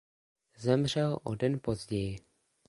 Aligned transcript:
Zemřel 0.57 1.19
o 1.23 1.35
den 1.35 1.59
později. 1.63 2.19